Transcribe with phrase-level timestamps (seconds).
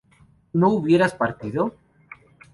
[0.53, 1.75] ¿no hubieras partido?